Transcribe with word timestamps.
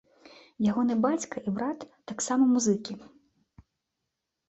Ягоны 0.71 0.95
бацька 1.03 1.45
і 1.47 1.55
брат 1.59 1.79
таксама 2.15 2.51
музыкі. 2.57 3.01